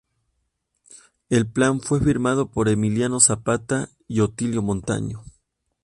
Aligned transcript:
El 1.29 1.45
plan 1.47 1.79
fue 1.79 1.99
firmado 2.03 2.49
por 2.49 2.69
Emiliano 2.69 3.19
Zapata 3.19 3.89
y 4.07 4.21
Otilio 4.21 4.63
Montaño. 4.63 5.23